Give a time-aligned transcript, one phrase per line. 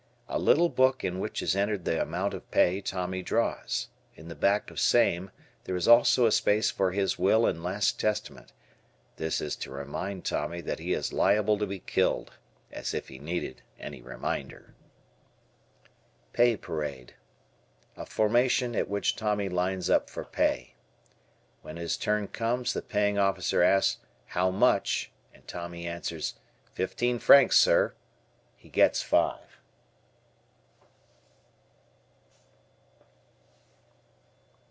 [0.33, 3.89] A little book in which is entered the amount of pay Tommy draws.
[4.15, 5.29] In the back of same
[5.65, 8.53] there is also a space for his "will and last testament";
[9.17, 12.31] this to remind Tommy that he is liable to be killed.
[12.71, 14.73] (As if he needed any reminder.)
[16.31, 17.15] Pay Parade.
[17.97, 20.75] A formation at which Tommy lines up for pay.
[21.61, 23.97] When his turn comes the paying officer asks,
[24.27, 26.35] "How much?" and Tommy answers,
[26.73, 27.95] "Fifteen francs, sir."
[28.55, 29.41] He gets five.